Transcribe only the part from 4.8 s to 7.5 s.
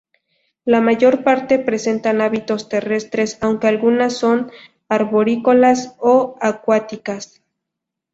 arborícolas o acuáticas.